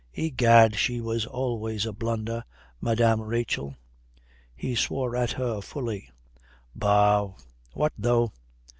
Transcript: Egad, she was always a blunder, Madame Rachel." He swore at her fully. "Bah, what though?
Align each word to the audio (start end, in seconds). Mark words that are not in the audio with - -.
Egad, 0.15 0.75
she 0.77 0.99
was 0.99 1.27
always 1.27 1.85
a 1.85 1.93
blunder, 1.93 2.43
Madame 2.81 3.21
Rachel." 3.21 3.75
He 4.55 4.73
swore 4.73 5.15
at 5.15 5.33
her 5.33 5.61
fully. 5.61 6.09
"Bah, 6.73 7.33
what 7.73 7.93
though? 7.95 8.31